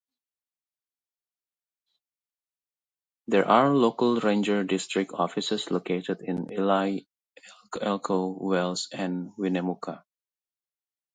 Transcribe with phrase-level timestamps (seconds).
[3.27, 7.01] There are local ranger district offices located in Ely,
[7.79, 10.03] Elko, Wells, and Winnemucca.